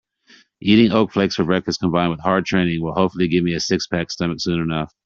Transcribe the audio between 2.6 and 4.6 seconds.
will hopefully give me a six-pack stomach soon